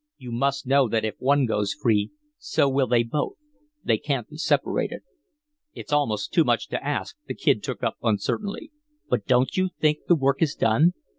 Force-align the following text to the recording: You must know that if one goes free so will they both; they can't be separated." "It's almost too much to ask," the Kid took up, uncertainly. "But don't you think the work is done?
You 0.17 0.31
must 0.31 0.65
know 0.65 0.89
that 0.89 1.05
if 1.05 1.13
one 1.19 1.45
goes 1.45 1.75
free 1.75 2.09
so 2.39 2.67
will 2.67 2.87
they 2.87 3.03
both; 3.03 3.33
they 3.83 3.99
can't 3.99 4.27
be 4.27 4.37
separated." 4.37 5.03
"It's 5.75 5.93
almost 5.93 6.33
too 6.33 6.43
much 6.43 6.69
to 6.69 6.83
ask," 6.83 7.15
the 7.27 7.35
Kid 7.35 7.61
took 7.61 7.83
up, 7.83 7.97
uncertainly. 8.01 8.71
"But 9.09 9.27
don't 9.27 9.55
you 9.55 9.69
think 9.79 9.99
the 10.07 10.15
work 10.15 10.41
is 10.41 10.55
done? 10.55 10.93